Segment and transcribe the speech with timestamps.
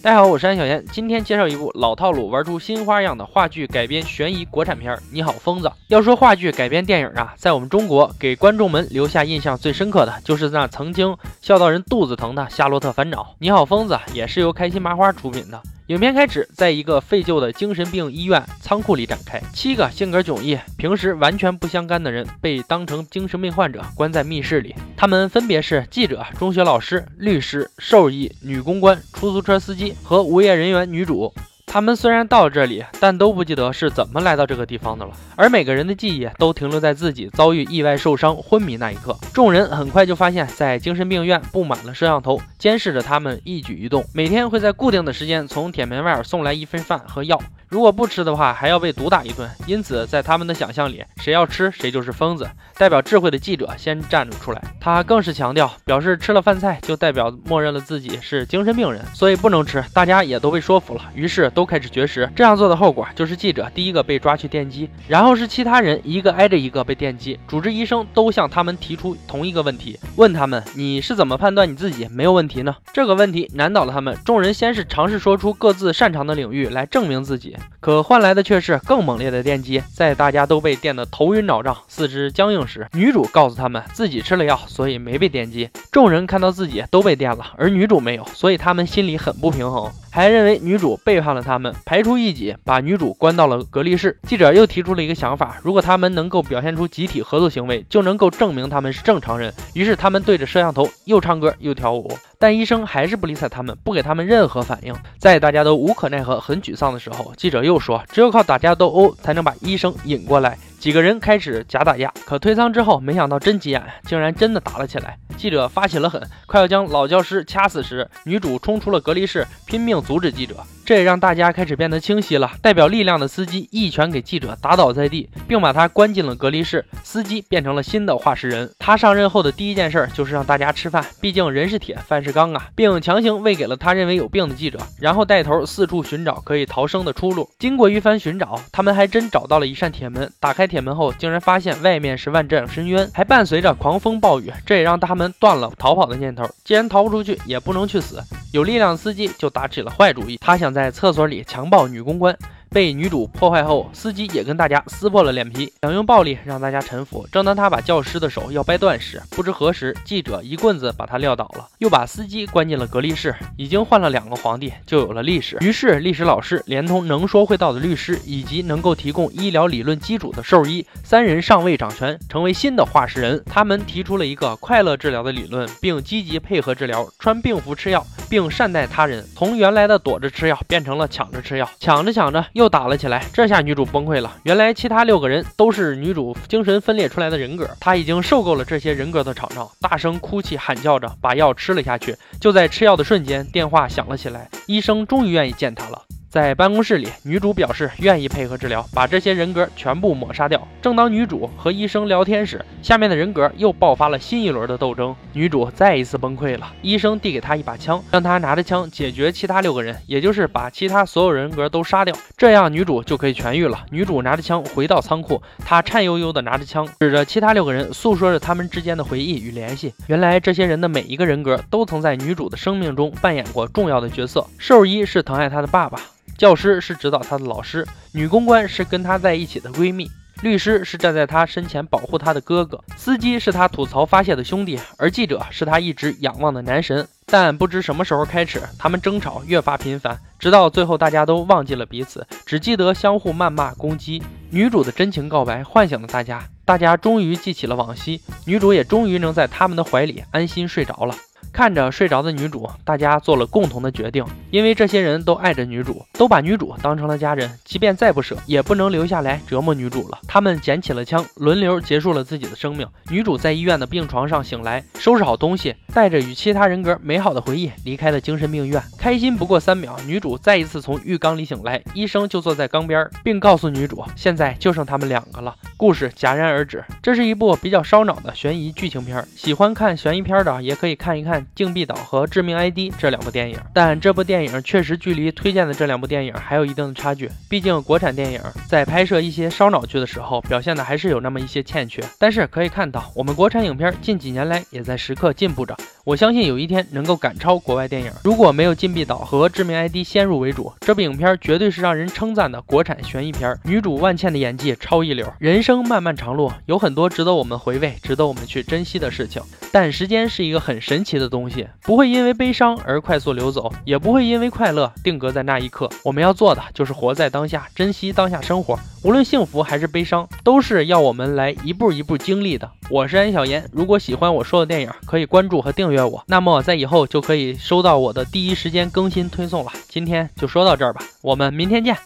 [0.00, 5.66] 大家好，我是安小贤，今天介绍一部老套路玩出新花样的话剧改编悬疑国产片《你好，疯子》。
[5.88, 13.22] 要说话剧改编电影啊，在我们中国给观众们留下印象最深刻的就是那曾经笑到人肚子疼的《夏洛特烦恼》。
[13.40, 15.60] 《你好，疯子》也是由开心麻花出品的。
[15.88, 24.74] 影片开始在一个废旧的精神病医院仓库里展开，七个性格迥异、平时完全不相干的人被当成精神病患者关在密室里。
[24.98, 31.32] 他们分别是记者、中学老师、律师、兽医、女公关、出租车司机和无业人员女主。
[31.68, 35.12] 他们虽然到了这里，但都不记得是怎么来到这个地方的了。
[35.36, 39.16] 而每个人的记忆都停留在自己遭遇意外受伤、昏迷那一刻。
[39.34, 44.02] 众人很快就发现，在精神病院布满了摄像头，监视着他们一举一动。
[44.14, 47.38] 每天会在固定的时间从铁门外送来一份饭和药。
[47.68, 49.48] 如果不吃的话，还要被毒打一顿。
[49.66, 52.48] 因此，在他们的想象里，谁要吃谁就是疯子。
[52.78, 59.84] 代表智慧的记者先站了出来，他更是强调，表示吃了饭菜就代表默认了自己是精神病人，所以不能吃。
[59.92, 62.30] 大家也都被说服了，于是都开始绝食。
[62.36, 67.36] 这样做的后果就是记者第一个被抓去电击，然后是其他人一个挨着一个被电击。
[67.48, 72.76] 主治医生都向他们提出同一个问题，问他们：你是怎么判断你自己没有问题呢？
[72.92, 74.16] 这个问题难倒了他们。
[74.24, 77.56] 众人先是尝试说出各自擅长的领域来证明自己。
[77.80, 85.68] 可换来的却是更猛烈的电击，在大家都被电得头晕脑胀、四肢僵硬时，女主告诉他们自己吃了药，所以没被电击。
[85.90, 89.90] 众人看到自己都被电了，而女主没有，所以他们心里很不平衡。
[90.10, 94.18] 还认为女主背叛了他们，排除异己，把女主关到了隔离室。
[94.26, 99.52] 记者又提出了一个想法：如果他们能够表现出集体合作行为，就能够证明他们是正常人。
[99.74, 104.94] 于是他们对着摄像头又唱歌又跳舞，但医生还是不理睬他们，不给他们任何反应。
[105.18, 110.58] 在大家都无可奈何、很沮丧的时候，记者又说：只有靠打架斗殴才能把医生引过来。
[110.78, 115.18] 几个人开始假打架，可推搡之后，没想到真急眼，竟然真的打了起来。
[115.36, 120.54] 记者发起了狠，快要将老教师掐死时，女主冲出了隔离室，拼命阻止记者。
[120.88, 122.50] 这也让大家开始变得清晰了。
[122.62, 126.82] 代表力量的司机一拳给记者打倒在地，并把他关进了隔离室。
[127.04, 128.70] 司机变成了新的话事人。
[128.78, 137.50] 他上任后的第一件事就是让大家吃饭，毕竟人是铁，饭是钢啊，并强行喂给了他认为有病的记者，然后带头四处寻找可以逃生的出路。
[137.58, 140.32] 经过一番寻找，他们还真找到了一扇铁门。
[140.40, 144.50] 打开铁门后，竟然发现外面是万丈深渊，还伴随着狂风暴雨。
[144.64, 146.48] 这也让他们断了逃跑的念头。
[146.64, 148.24] 既然逃不出去，也不能去死。
[148.52, 152.36] 有力量的司机就打起了坏主意，他想在厕所里强暴女公关。
[152.70, 157.26] 被女主破坏后，司机也跟大家撕破了脸皮，想用暴力让大家臣服。
[157.32, 163.34] 正当他把教师的手要掰断时，不知何时，记者一棍子把他撂倒了，又把司机关进了隔离室。
[163.56, 165.56] 已经换了两个皇帝，就有了历史。
[165.62, 173.42] 于是，历史老师连同能说会道的律师，以及能够提供医疗理论基础的兽医，三人上位掌权，成为新的化石人。
[173.46, 179.24] 他们提出了一个快乐治疗的理论，并积极配合治疗，穿病服吃药，并善待他人。
[179.36, 182.44] 从原来的躲着吃药，变成了抢着吃药，抢着抢着。
[182.52, 184.36] 又打了起来，这下女主崩溃了。
[184.42, 192.16] 原来其他六个人都是女主精神分裂出来的人格，她已经受够了这些人格的吵闹，大声哭泣喊叫着把药吃了下去。
[192.40, 196.07] 就在吃药的瞬间，电话响了起来，医生终于愿意见她了。
[196.28, 200.68] 在办公室里，女主表示愿意配合治疗，把这些人格全部抹杀掉。
[200.82, 206.70] 正当女主和医生聊天时，下面的人格又爆发了新一轮的斗争，女主再一次崩溃了。
[206.82, 213.86] 医生递给她一把枪，让她拿着枪解决其他六个人，也就是把其他所有人格都杀掉，这样女主就可以痊愈了。
[213.90, 219.94] 女主拿着枪回到仓库，她颤悠悠地拿着枪，指着其他六个人，诉说着他们之间的回忆与联系。
[220.08, 224.46] 原来这些人的每一个人格都曾在女主的生命中扮演过重要的角色。
[224.58, 225.98] 兽医是疼爱她的爸爸。
[226.38, 230.08] 教师是指导她的老师，女公关是跟她在一起的闺蜜，
[230.40, 237.06] 律师是站在她身前保护她的哥哥，司机是她吐槽发泄的兄弟，而记者是她一直仰望的男神。
[237.26, 244.22] 但不知什么时候开始，他们争吵越发频繁，直到最后大家都忘记了彼此，只记得相互谩骂攻击。
[244.50, 251.14] 女主的真情告白唤醒了大家，大家终于记起了往昔，女主也终于能在他们的怀里安心睡着了。
[251.58, 260.20] 看着睡着的女主，大家做了共同的决定，因为这些人都爱着女主，都把女主当成了家人，即便再不舍，也不能留下来折磨女主了。
[260.28, 262.86] 他们捡起了枪，轮流结束了自己的生命。
[263.10, 268.80] 女主在医院的病床上醒来，收拾好东西，带着与其他人格美好的回忆离开了精神病院。
[268.96, 275.56] 开心不过三秒，女主再一次从浴缸里醒来，医生就坐在缸边，并告诉女主，现在就剩他们两个了。
[275.76, 276.84] 故事戛然而止。
[277.02, 281.44] 这是一部比较烧脑的悬疑剧情片，喜欢看悬疑片的也可以看一看。
[281.54, 287.30] 禁闭岛》和《致命 ID》这两部电影，但这部电影确实距离推荐的这两部电影还有一定的差距。
[287.48, 292.02] 毕竟国产电影在拍摄一些烧脑剧的时候，表现的还是有那么一些欠缺。
[292.18, 295.76] 但是可以看到，我们国产影片近几年来也在时刻进步着。
[296.08, 298.10] 我相信有一天能够赶超国外电影。
[298.24, 303.54] 如果没有《禁闭岛》和《致命 ID》先入为主，这部影片绝对是让人称赞的国产悬疑片。
[303.62, 305.30] 女主万茜的演技超一流。
[305.38, 309.42] 人生漫漫长路，有很多值得我们回味、值得我们去珍惜的事情。
[309.70, 315.90] 但时间是一个很神奇的东西，不会因为悲伤而快速流走，也不会因为快乐定格在那一刻。
[316.02, 318.78] 我们要做的就是活在当下，珍惜当下生活。
[319.04, 322.70] 无论幸福还是悲伤，都是要我们来一步一步经历的。
[322.88, 329.72] 我是安小言，如果喜欢我说的电影，可以关注和订阅我，那么在以后就可以收到我的第一时间更新推送了。
[329.88, 331.96] 今天就说到这儿吧，我们明天见。